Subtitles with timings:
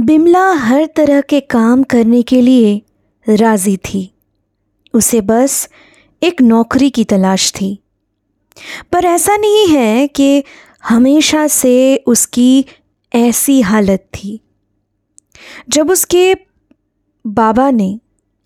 [0.00, 2.82] बिमला हर तरह के काम करने के लिए
[3.28, 4.14] राज़ी थी।
[4.94, 5.68] उसे बस
[6.22, 7.82] एक नौकरी की तलाश थी।
[8.92, 10.44] पर ऐसा नहीं है कि
[10.84, 12.66] हमेशा से उसकी
[13.14, 14.40] ऐसी हालत थी।
[15.68, 16.34] जब उसके
[17.26, 18.00] बाबा ने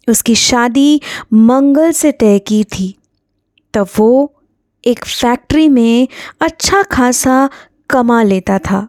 [0.09, 1.01] उसकी शादी
[1.33, 2.99] मंगल से तय की थी,
[3.75, 4.35] तब वो
[4.85, 6.09] एक फैक्ट्री में
[6.41, 7.51] अच्छा खासा
[7.91, 8.89] कमा लेता था।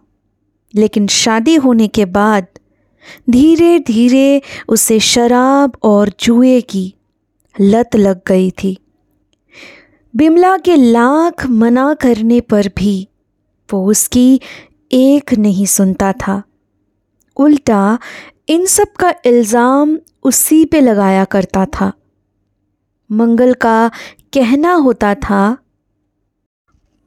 [0.75, 2.48] लेकिन शादी होने के बाद
[3.30, 6.94] धीरे धीरे उसे शराब और जुए की
[7.55, 8.78] लत लग गई थी।
[10.14, 12.95] बिमला के लाख मना करने पर भी
[13.69, 14.39] वो उसकी
[14.91, 16.41] एक नहीं सुनता था।
[17.38, 17.97] उल्टा
[18.50, 21.91] इन सब का इल्ज़ाम उसी पे लगाया करता था।
[23.09, 23.89] मंगल का
[24.33, 25.58] कहना होता था,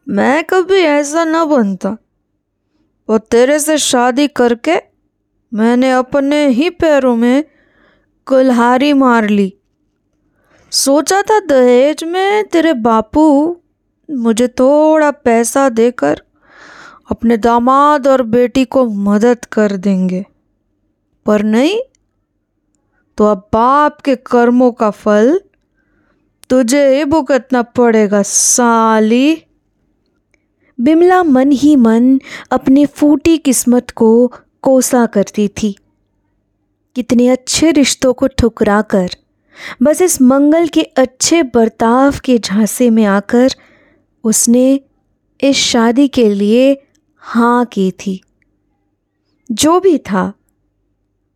[0.07, 1.97] मैं कभी ऐसा ना बनता।
[3.09, 4.77] और तेरे से शादी करके
[5.55, 7.45] मैंने अपने ही पैरों में
[8.27, 9.53] कुल्हारी मार ली।
[10.71, 13.57] सोचा था दहेज में तेरे बापू
[14.11, 16.23] मुझे थोड़ा पैसा देकर
[17.11, 20.25] अपने दामाद और बेटी को मदद कर देंगे।
[21.27, 21.81] पर नहीं
[23.19, 25.41] तो अब बाप के कर्मों का फल
[26.51, 29.43] तुझे ही भुगतना पड़ेगा, साली।
[30.81, 34.33] बिमला मन ही मन अपने फूटी किस्मत को
[34.67, 35.75] कोसा करती थी।
[36.97, 39.11] कितने अच्छे रिश्तों को ठुकरा कर
[39.83, 43.55] बस इस मंगल के अच्छे बर्ताव के झांसे में आकर
[44.25, 44.81] उसने
[45.41, 46.73] इस शादी के लिए
[47.23, 48.21] हाँ की थी।
[49.51, 50.33] जो भी था,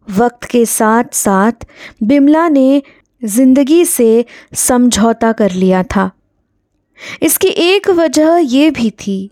[0.06, 1.66] वक्त के साथ साथ
[2.02, 2.82] बिमला ने
[3.22, 4.24] ज़िंदगी से
[4.54, 6.10] समझौता कर लिया था।
[7.22, 9.30] इसकी एक वजह यह भी थी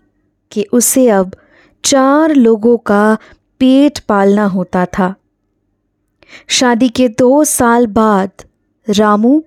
[0.51, 1.35] कि उसे अब
[1.83, 3.17] चार लोगों का
[3.59, 5.15] पेट पालना होता था।
[6.47, 8.31] शादी के दो साल बाद
[8.89, 9.43] रामू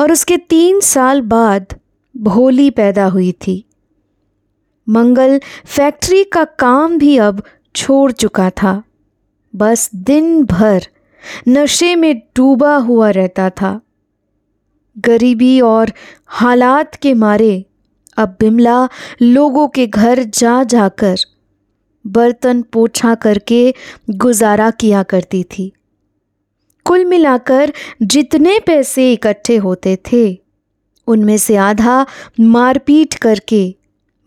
[0.00, 1.66] और उसके तीन साल बाद
[2.16, 3.64] भोली पैदा हुई थी।
[4.88, 7.42] मंगल फैक्ट्री का काम भी अब
[7.76, 8.82] छोड़ चुका था।
[9.56, 10.86] बस दिन भर
[11.48, 13.80] नशे में डूबा हुआ रहता था।
[14.98, 15.92] गरीबी और
[16.26, 17.64] हालात के मारे
[18.16, 18.88] अब बिमला
[19.22, 21.16] लोगों के घर जा जाकर
[22.06, 23.74] बर्तन पोछा करके
[24.10, 25.72] गुजारा किया करती थी।
[26.84, 27.72] कुल मिलाकर
[28.02, 30.38] जितने पैसे इकट्ठे होते थे,
[31.06, 32.06] उनमें से आधा
[32.40, 33.74] मारपीट करके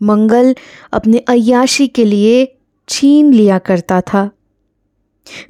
[0.02, 0.54] मंगल
[0.92, 2.58] अपने अयाशी के लिए
[2.88, 4.30] छीन लिया करता था।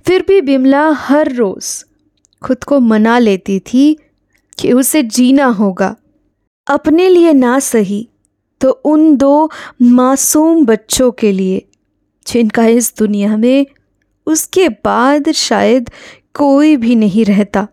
[0.06, 1.84] फिर भी बिमला हर रोज़
[2.42, 3.96] खुद को मना लेती थी
[4.58, 5.96] कि उसे जीना होगा।
[6.66, 8.08] अपने लिए ना सही
[8.60, 9.50] तो उन दो
[9.82, 11.66] मासूम बच्चों के लिए
[12.26, 13.66] जिनका इस दुनिया में
[14.26, 15.90] उसके बाद शायद
[16.34, 17.66] कोई भी नहीं रहता।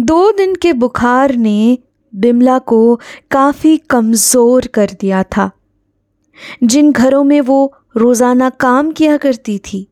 [0.00, 1.78] दो दिन के बुखार ने
[2.12, 3.00] बिमला को
[3.30, 5.50] काफ़ी कमज़ोर कर दिया था।
[6.64, 9.86] जिन घरों में वो रोज़ाना काम किया करती थी,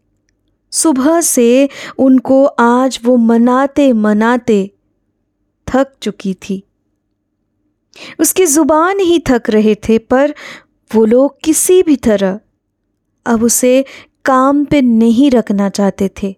[0.72, 1.68] सुबह से
[1.98, 4.70] उनको आज वो मनाते मनाते
[5.66, 6.62] थक चुकी थी।
[8.20, 10.34] उसकी ज़ुबान ही थक रहे थे, पर
[10.90, 12.38] वो लोग किसी भी तरह
[13.28, 13.84] अब उसे
[14.24, 16.34] काम पे नहीं रखना चाहते थे।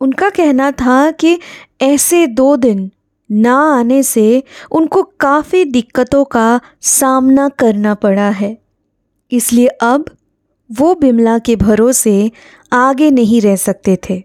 [0.00, 1.38] उनका कहना था कि
[1.82, 2.90] ऐसे दो दिन
[3.30, 8.58] ना आने से उनको काफ़ी दिक्कतों का सामना करना पड़ा है।
[9.32, 10.10] इसलिए अब
[10.70, 12.30] वो बिमला के भरोसे
[12.72, 14.22] आगे नहीं रह सकते थे।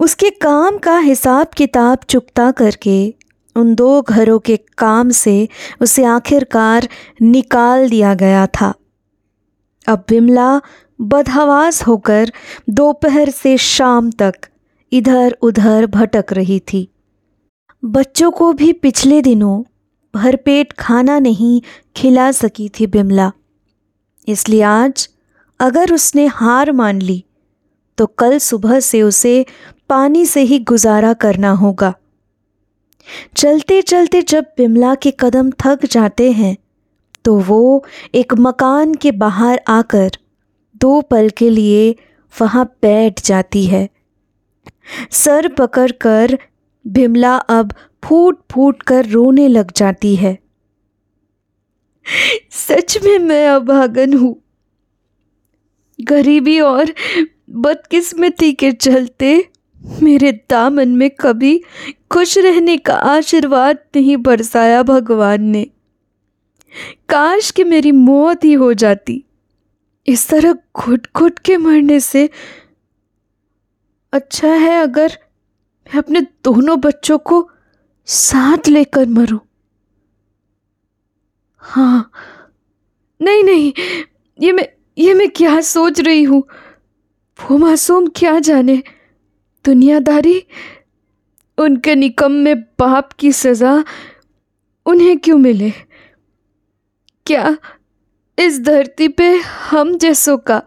[0.00, 3.14] उसके काम का हिसाब किताब चुकता करके
[3.56, 5.36] उन दो घरों के काम से
[5.80, 6.88] उसे आखिरकार
[7.22, 8.72] निकाल दिया गया था।
[9.86, 10.60] अब बिमला
[10.98, 12.32] बदहवास होकर
[12.70, 14.34] दोपहर से शाम तक
[14.92, 16.88] इधर उधर भटक रही थी।
[17.82, 19.62] बच्चों को भी पिछले दिनों
[20.14, 21.60] भरपेट खाना नहीं
[21.96, 23.30] खिला सकी थी बिमला
[24.28, 25.08] इसलिए आज
[25.60, 27.24] अगर उसने हार मान ली
[27.98, 29.44] तो कल सुबह से उसे
[29.88, 31.92] पानी से ही गुजारा करना होगा।
[33.36, 36.56] चलते चलते जब बिमला के कदम थक जाते हैं
[37.24, 37.84] तो वो
[38.14, 40.10] एक मकान के बाहर आकर
[40.76, 41.94] दो पल के लिए
[42.34, 43.88] वहाँ बैठ जाती है।
[45.10, 46.38] सर पकड़ कर
[46.84, 47.72] बिमला अब
[48.04, 50.38] फूट फूट कर रोने लग जाती है।
[52.50, 54.36] सच में मैं अभागन हूँ।
[55.98, 56.92] गरीबी और
[57.50, 59.50] बदकिस्मती के चलते
[59.84, 61.58] मेरे दामन में कभी
[62.10, 65.64] खुश रहने का आशीर्वाद नहीं बरसाया भगवान ने।
[67.08, 69.24] काश कि मेरी मौत ही हो जाती।
[70.06, 72.28] इस तरह घुट घुट के मरने से
[74.12, 75.18] अच्छा है अगर
[75.86, 77.48] मैं अपने दोनों बच्चों को
[78.08, 79.38] साथ लेकर मरूं।
[81.62, 82.10] हाँ
[83.20, 83.72] नहीं नहीं,
[84.38, 86.42] ये मैं ये मैं क्या सोच रही हूँ?
[87.38, 88.82] वो मासूम क्या जाने?
[89.64, 90.46] दुनियादारी,
[91.58, 93.84] उनके निकम में बाप की सज़ा
[94.86, 95.70] उन्हें क्यों मिले?
[97.26, 97.56] क्या
[98.38, 99.34] इस धरती पे
[99.70, 100.62] हम जैसों का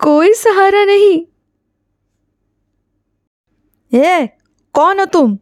[0.00, 1.24] कोई सहारा नहीं?
[3.92, 4.28] ए,
[4.74, 5.38] कौन हो तुम?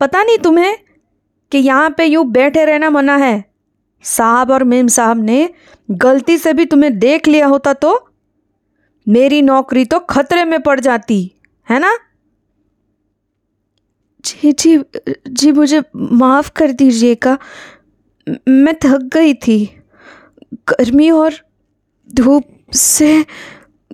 [0.00, 0.76] पता नहीं तुम्हें
[1.52, 3.44] कि यहाँ पे यूँ बैठे रहना मना है।
[4.04, 5.48] साहब और मेम साहब ने
[5.90, 8.10] गलती से भी तुम्हें देख लिया होता तो
[9.06, 11.32] मेरी नौकरी तो खतरे में पड़ जाती।
[11.68, 11.96] है ना?
[14.24, 14.76] जी जी
[15.28, 17.38] जी, मुझे माफ़ कर दीजिएगा।
[18.48, 19.58] मैं थक गई थी।
[20.68, 21.34] गर्मी और
[22.14, 23.24] धूप से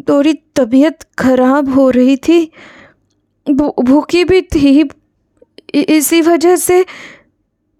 [0.09, 2.45] थोड़ी तबीयत खराब हो रही थी।
[3.47, 4.89] भूखी भी थी।
[5.75, 6.85] इसी वजह से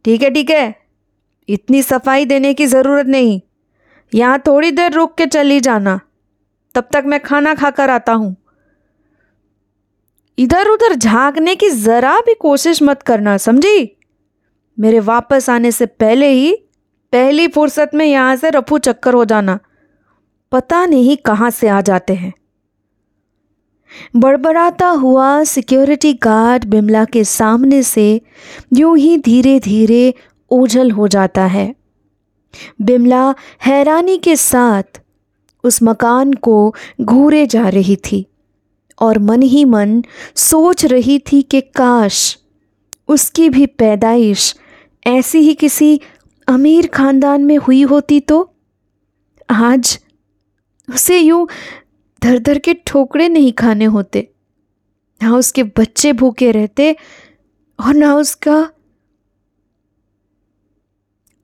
[0.05, 0.75] ठीक है ठीक है।
[1.49, 3.41] इतनी सफ़ाई देने की ज़रूरत नहीं।
[4.13, 6.01] यहाँ थोड़ी देर रुक के चली जाना।
[6.75, 8.37] तब तक मैं खाना खाकर आता हूँ।
[10.39, 13.97] इधर उधर झांकने की ज़रा भी कोशिश मत करना, समझी?
[14.81, 16.57] मेरे वापस आने से पहले ही,
[17.13, 19.59] पहली फुर्सत में यहाँ से रफू चक्कर हो जाना।
[20.53, 22.33] पता नहीं कहाँ से आ जाते हैं।
[24.17, 28.21] बड़बड़ाता हुआ सिक्योरिटी गार्ड बिमला के सामने से
[28.73, 30.15] यूँ ही धीरे धीरे
[30.51, 31.75] ओझल हो जाता है।
[32.83, 33.35] बिमला
[33.67, 35.01] हैरानी के साथ
[35.65, 38.27] उस मकान को घूरे जा रही थी।
[39.03, 40.03] और मन ही मन
[40.37, 42.39] सोच रही थी कि काश
[43.09, 44.57] उसकी भी पैदाइश
[45.07, 46.01] ऐसी ही किसी
[46.49, 48.55] अमीर खानदान में हुई होती तो?
[49.51, 49.99] आज
[50.95, 51.49] उसे यूँ
[52.23, 54.29] धर धर के ठोकरे नहीं खाने होते।
[55.23, 56.97] ना उसके बच्चे भूखे रहते
[57.81, 58.71] और ना उसका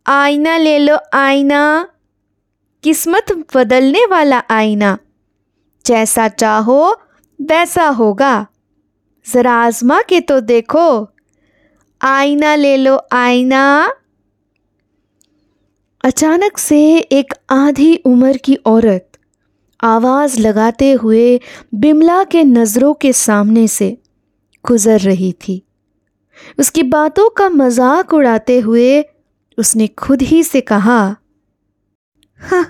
[0.07, 1.89] आईना ले लो, आईना।
[2.83, 3.27] किस्मत
[3.57, 4.99] बदलने वाला आईना।
[5.87, 7.01] जैसा चाहो
[7.41, 8.47] वैसा होगा।
[9.27, 11.09] ज़रा आजमा के तो देखो।
[12.01, 13.93] आईना ले लो, आईना।
[16.05, 19.05] अचानक से एक आधी उम्र की औरत
[19.81, 21.41] आवाज़ लगाते हुए
[21.75, 23.97] बिमला के नज़रों के सामने से
[24.65, 25.63] गुज़र रही थी।
[26.59, 29.05] उसकी बातों का मज़ाक उड़ाते हुए
[29.59, 31.01] उसने खुद ही से कहा
[32.41, 32.65] हाँ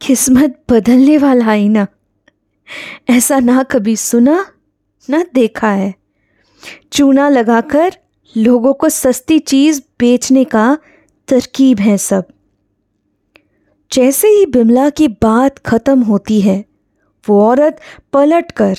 [0.00, 1.86] किस्मत बदलने वाला आईना।
[3.10, 4.44] ऐसा ना कभी सुना,
[5.08, 5.94] ना देखा है।
[6.92, 7.96] चूना लगाकर
[8.34, 10.78] लोगों को सस्ती चीज़ बेचने का
[11.28, 12.26] तरकीब है सब।
[13.92, 16.64] जैसे ही बिमला की बात खत्म होती है,
[17.26, 17.80] वो औरत
[18.12, 18.74] पलट कर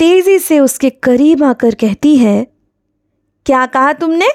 [0.00, 2.46] तेज़ी से उसके करीब आकर कहती है,
[3.46, 4.28] क्या कहा तुमने?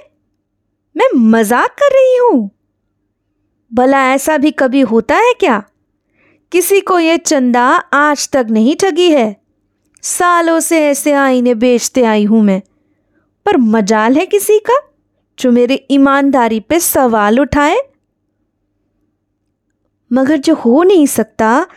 [0.95, 2.49] मैं मज़ाक कर रही हूँ।
[3.71, 5.63] भला ऐसा भी कभी होता है क्या?
[6.51, 9.41] किसी को ये चंदा आज तक नहीं ठगी है।
[10.01, 12.61] सालों से ऐसे आईने बेचते आई हूँ मैं।
[13.45, 14.79] पर मजाल है किसी का,
[15.39, 17.77] जो मेरे ईमानदारी पे सवाल उठाए।
[20.13, 21.67] मगर जो हो नहीं सकता,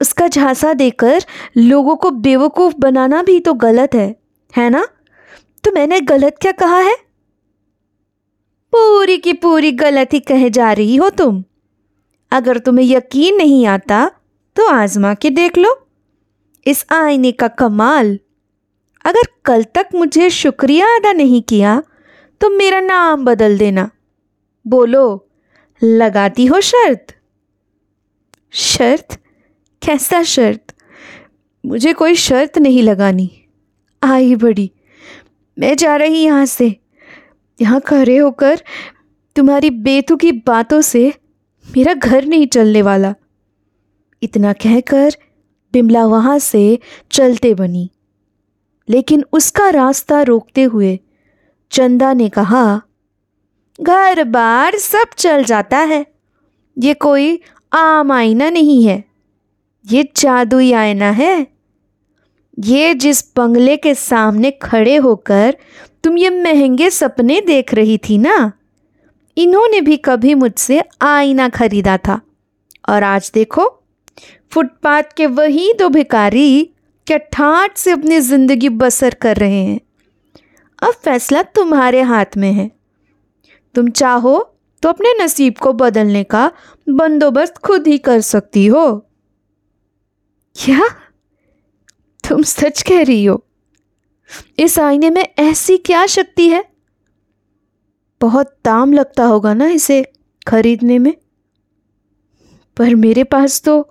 [0.00, 1.22] उसका झांसा देकर
[1.56, 4.16] लोगों को बेवकूफ़ बनाना भी तो गलत है
[4.56, 4.88] है ना?
[5.64, 6.94] तो मैंने गलत क्या कहा है?
[8.72, 11.44] पूरी की पूरी गलत कहे जा रही हो तुम।
[12.34, 14.06] अगर तुम्हें यकीन नहीं आता
[14.56, 15.74] तो आजमा के देख लो।
[16.66, 18.18] इस आईने का कमाल।
[19.04, 21.82] अगर कल तक मुझे शुक्रिया अदा नहीं किया
[22.40, 23.90] तो मेरा नाम बदल देना।
[24.64, 25.28] बोलो,
[25.82, 27.14] लगाती हो शर्त?
[28.52, 29.18] शर्त?
[29.82, 30.74] कैसा शर्त?
[31.64, 33.30] मुझे कोई शर्त नहीं लगानी।
[34.02, 34.70] आई बड़ी,
[35.58, 36.74] मैं जा रही यहाँ से।
[37.60, 38.60] यहाँ खड़े होकर
[39.36, 41.12] तुम्हारी बेतुकी बातों से
[41.76, 43.14] मेरा घर नहीं चलने वाला।
[44.22, 45.16] इतना कहकर
[45.72, 46.78] बिमला वहाँ से
[47.10, 47.90] चलते बनी।
[48.88, 51.00] लेकिन उसका रास्ता रोकते हुए
[51.70, 52.82] चंदा ने कहा,
[53.80, 56.06] घर बार सब चल जाता है।
[56.78, 57.40] ये कोई
[57.72, 59.04] आम आईना नहीं है।
[59.90, 61.46] ये जादुई आईना है।
[62.58, 65.56] ये जिस बंगले के सामने खड़े होकर
[66.04, 68.52] तुम ये महँगे सपने देख रही थी ना?
[69.36, 72.20] इन्होंने भी कभी मुझसे आईना खरीदा था।
[72.88, 73.68] और आज देखो,
[74.52, 76.64] फुटपाथ के वही दो भिकारी
[77.06, 79.80] क्या ठाट से अपनी ज़िंदगी बसर कर रहे हैं।
[80.82, 82.70] अब फैसला तुम्हारे हाथ में है।
[83.74, 84.38] तुम चाहो
[84.82, 86.50] तो अपने नसीब को बदलने का
[86.88, 88.86] बंदोबस्त खुद ही कर सकती हो।
[90.56, 90.88] क्या?
[92.28, 93.44] तुम सच कह रही हो?
[94.58, 96.64] इस आईने में ऐसी क्या शक्ति है?
[98.24, 100.02] बहुत दाम लगता होगा ना इसे
[100.48, 101.14] खरीदने में।
[102.76, 103.90] पर मेरे पास तो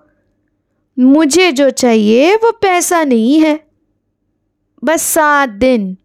[0.98, 3.60] मुझे जो चाहिए, वो पैसा नहीं है।
[4.84, 5.96] बस सात दिन,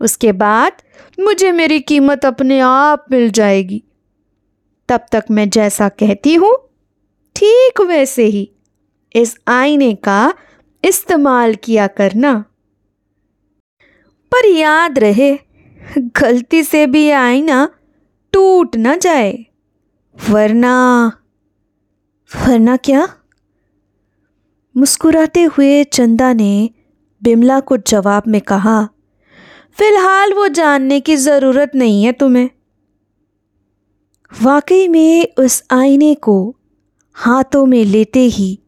[0.00, 0.82] उसके बाद
[1.20, 3.82] मुझे मेरी कीमत अपने आप मिल जाएगी।
[4.88, 6.56] तब तक मैं जैसा कहती हूँ,
[7.36, 8.50] ठीक वैसे ही।
[9.14, 10.34] इस आईने का
[10.84, 12.44] इस्तेमाल किया करना।
[14.32, 15.32] पर याद रहे
[15.96, 17.68] गलती से भी आईना
[18.32, 19.46] टूट ना जाए।
[20.30, 20.76] वरना
[22.30, 23.08] वरना क्या?
[24.76, 26.70] मुस्कुराते हुए चंदा ने
[27.22, 28.88] बिमला को जवाब में कहा,
[29.78, 32.48] फ़िलहाल वो जानने की ज़रूरत नहीं है तुम्हें।
[34.42, 36.56] वाकई में उस आईने को
[37.12, 38.58] हाथों में लेते ही,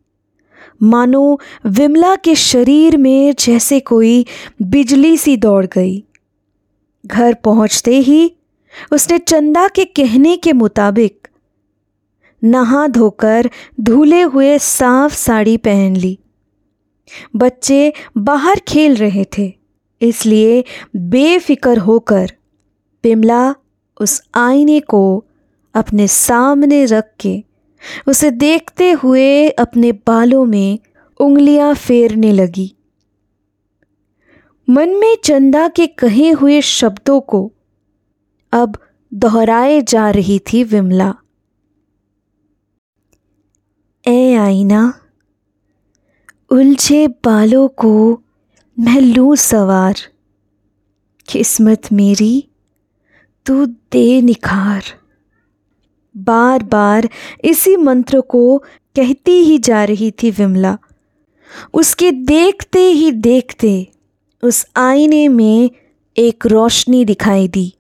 [0.83, 4.25] मानो विमला के शरीर में जैसे कोई
[4.63, 6.06] बिजली सी दौड़ गई।
[7.07, 8.33] घर पहुँचते ही
[8.93, 11.29] उसने चंदा के कहने के मुताबिक
[12.43, 16.19] नहा धोकर धुले हुए साफ़ साड़ी पहन ली।
[17.37, 19.53] बच्चे बाहर खेल रहे थे,
[20.01, 20.65] इसलिए
[20.97, 22.33] बेफिक्र होकर
[23.05, 23.55] बिमला
[24.01, 25.25] उस आईने को
[25.75, 27.43] अपने सामने रख के
[28.09, 30.79] उसे देखते हुए अपने बालों में
[31.21, 32.76] उंगलियाँ फेरने लगी।
[34.71, 37.53] मन में चंदा के कहे हुए शब्दों को
[38.53, 38.79] अब
[39.15, 41.15] दोहराए जा रही थी विमला।
[44.09, 45.01] ए आईना,
[46.51, 48.23] उलझे बालों को
[48.79, 49.95] मैं लूँ सवार।
[51.29, 52.49] किस्मत मेरी,
[53.47, 54.83] तू दे निखार।
[56.17, 57.09] बार बार
[57.45, 58.59] इसी मंत्र को
[58.97, 60.79] कहती ही जा रही थी विमला।
[61.75, 63.93] उसके देखते ही देखते
[64.43, 65.71] उस आईने में
[66.17, 67.73] एक रोशनी दिखाई दी।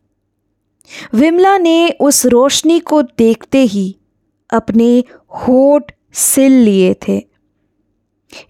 [1.14, 3.96] विमला ने उस रोशनी को देखते ही
[4.50, 5.04] अपने
[5.38, 7.22] होठ सिल लिए थे।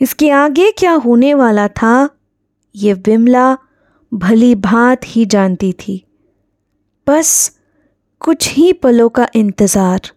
[0.00, 2.08] इसके आगे क्या होने वाला था,
[2.74, 3.56] ये विमला
[4.12, 6.02] भली भात ही जानती थी।
[7.06, 7.58] बस
[8.22, 10.10] कुछ ही पलों का इंतज़ार।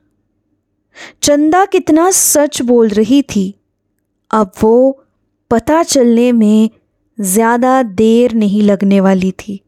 [1.23, 3.53] चंदा कितना सच बोल रही थी।
[4.31, 5.05] अब वो
[5.51, 6.69] पता चलने में
[7.19, 9.59] ज़्यादा देर नहीं लगने वाली थी।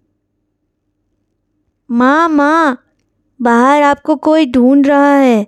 [1.90, 2.78] माँ माँ,
[3.40, 5.46] बाहर आपको कोई ढूंढ रहा है।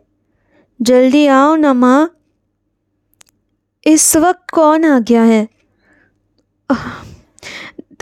[0.80, 2.10] जल्दी आओ ना, माँ।
[3.86, 5.48] इस वक्त कौन आ गया है?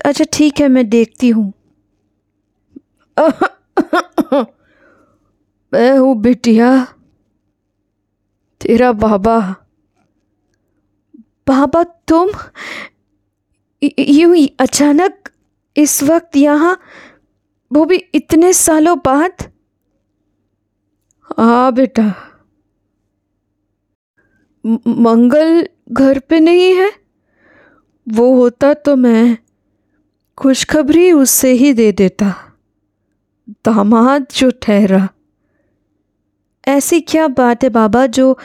[0.06, 1.52] अच्छा ठीक है, मैं देखती हूँ।
[5.74, 6.70] मैं हूँ बिटिया,
[8.62, 9.38] तेरा बाबा।
[11.48, 12.32] बाबा तुम?
[13.82, 15.30] यूँ अचानक
[15.76, 16.78] इस वक्त यहाँ,
[17.72, 19.52] वो भी इतने सालों बाद?
[21.38, 22.04] हाँ बेटा।
[24.88, 26.92] मंगल घर पे नहीं है?
[28.08, 29.38] वो होता तो मैं
[30.38, 32.34] खुशखबरी उससे ही दे देता।
[33.66, 35.08] दामाद जो ठहरा।
[36.68, 38.38] ऐसी क्या बात है बाबा जो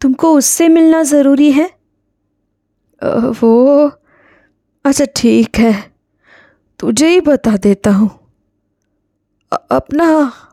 [0.00, 1.70] तुमको उससे मिलना ज़रूरी है?
[3.42, 3.90] वो
[4.84, 5.72] अच्छा ठीक है।
[6.80, 8.10] तुझे ही बता देता हूँ।
[9.70, 10.06] अपना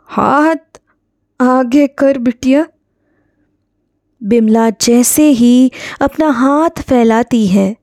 [0.08, 0.80] हाथ
[1.40, 2.66] आगे कर, बिटिया।
[4.22, 5.72] बिमला जैसे ही
[6.02, 7.76] अपना हाथ फैलाती है,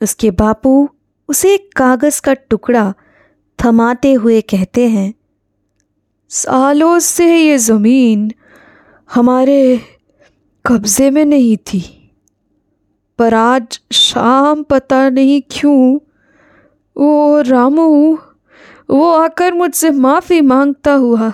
[0.00, 0.88] उसके बापू
[1.28, 2.92] उसे कागज़ का टुकड़ा
[3.58, 5.12] थमाते हुए कहते हैं,
[6.30, 8.30] सालों से ये ज़मीन
[9.10, 9.60] हमारे
[10.64, 11.82] कब्ज़े में नहीं थी।
[13.18, 15.98] पर आज शाम पता नहीं क्यों
[16.96, 18.18] वो रामू,
[18.90, 21.32] वो आकर मुझसे माफ़ी माँगता हुआ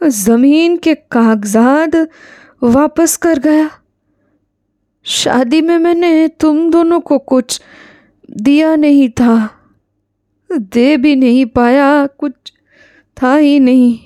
[0.00, 1.96] ज़मीन के कागजात
[2.62, 3.68] वापस कर गया।
[5.06, 7.60] शादी में मैंने तुम दोनों को कुछ
[8.30, 9.48] दिया नहीं था,
[10.50, 12.52] दे भी नहीं पाया, कुछ
[13.16, 13.98] था ही नहीं।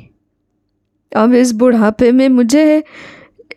[1.12, 2.83] अब इस बुढ़ापे में मुझे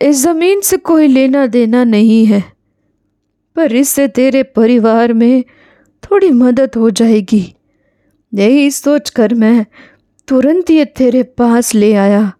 [0.02, 2.57] इस ज़मीन से कोई लेना देना नहीं है।
[3.58, 5.44] पर इससे तेरे परिवार में
[6.04, 7.54] थोड़ी मदद हो जाएगी।
[8.34, 9.66] यही सोचकर मैं
[10.28, 12.32] तुरंत ये तेरे पास ले आया।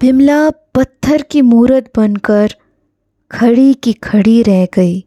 [0.00, 2.54] बिमला पत्थर की मूरत बनकर
[3.30, 5.04] खड़ी की खड़ी रह गई।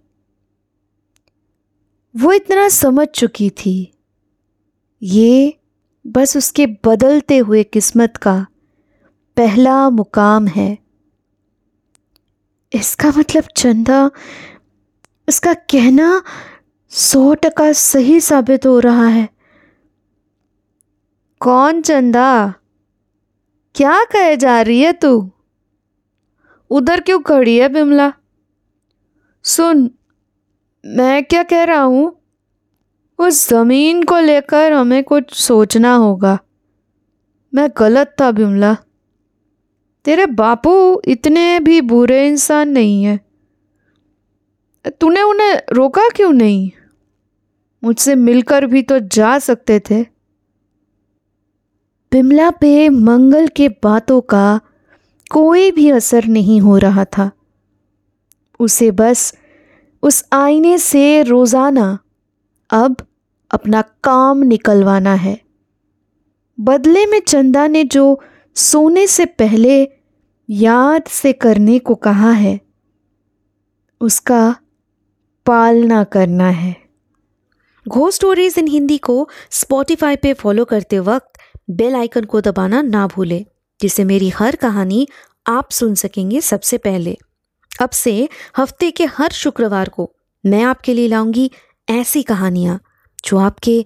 [2.18, 3.94] वो इतना समझ चुकी थी।
[5.04, 5.54] ये
[6.08, 8.46] बस उसके बदलते हुए किस्मत का
[9.38, 10.78] पहला मुकाम है।
[12.74, 14.12] इसका मतलब चंदा,
[15.30, 16.24] इसका कहना
[16.90, 19.30] सौ टका सही साबित हो रहा है।
[21.40, 22.54] कौन चंदा?
[23.76, 25.32] क्या कहे जा रही है तू?
[26.70, 28.14] उधर क्यों खड़ी है बिमला?
[29.44, 29.92] सुन,
[30.86, 32.22] मैं क्या कह रहा हूँ?
[33.20, 36.40] उस ज़मीन को लेकर हमें कुछ सोचना होगा।
[37.54, 38.78] मैं गलत था बिमला।
[40.06, 43.20] तेरे बापू इतने भी बुरे इंसान नहीं है।
[45.02, 46.72] तूने उन्हें रोका क्यों नहीं?
[47.84, 50.02] मुझसे मिलकर भी तो जा सकते थे।
[52.12, 54.60] बिमला पे मंगल के बातों का
[55.32, 57.32] कोई भी असर नहीं हो रहा था।
[58.60, 59.34] उसे बस
[60.04, 62.00] उस आईने से रोज़ाना
[62.70, 62.96] अब
[63.52, 65.40] अपना काम निकलवाना है।
[66.60, 68.22] बदले में चंदा ने जो
[68.56, 69.82] सोने से पहले
[70.50, 72.60] याद से करने को कहा है,
[74.02, 74.56] उसका
[75.46, 76.76] पालना करना है।
[77.86, 81.40] घो स्टोरीज इन हिंदी को स्पॉटिफाई पे फॉलो करते वक्त
[81.72, 83.46] बेल आइकन को दबाना ना भूलें,
[83.80, 85.08] जिससे मेरी हर कहानी
[85.48, 87.16] आप सुन सकेंगे सबसे पहले।
[87.72, 88.28] अब से
[88.58, 90.12] हफ़्ते के हर शुक्रवार को
[90.44, 91.50] मैं आपके लिए लाऊँगी
[91.88, 92.80] ऐसी कहानियाँ,
[93.20, 93.84] जो आपके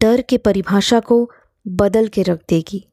[0.00, 1.28] डर के परिभाषा को
[1.66, 2.84] बदल के रख देगी।